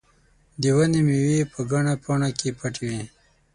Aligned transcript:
د 0.61 0.63
ونې 0.75 1.01
مېوې 1.07 1.39
په 1.51 1.59
ګڼه 1.71 1.93
پاڼه 2.03 2.29
کې 2.39 2.49
پټې 2.59 2.83
وې. 2.89 3.01